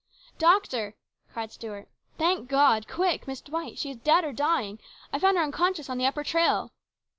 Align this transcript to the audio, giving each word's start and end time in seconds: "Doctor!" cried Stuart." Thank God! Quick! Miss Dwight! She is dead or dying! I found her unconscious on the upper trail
"Doctor!" 0.49 0.95
cried 1.31 1.51
Stuart." 1.51 1.87
Thank 2.17 2.49
God! 2.49 2.87
Quick! 2.87 3.27
Miss 3.27 3.39
Dwight! 3.39 3.77
She 3.77 3.91
is 3.91 3.97
dead 3.97 4.23
or 4.23 4.33
dying! 4.33 4.79
I 5.13 5.19
found 5.19 5.37
her 5.37 5.43
unconscious 5.43 5.91
on 5.91 5.99
the 5.99 6.07
upper 6.07 6.23
trail 6.23 6.71